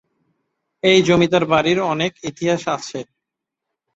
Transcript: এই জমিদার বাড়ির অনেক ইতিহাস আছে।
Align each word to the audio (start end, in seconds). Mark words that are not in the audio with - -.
এই 0.83 0.99
জমিদার 1.07 1.43
বাড়ির 1.45 1.79
অনেক 1.93 2.11
ইতিহাস 2.29 2.63
আছে। 2.75 2.99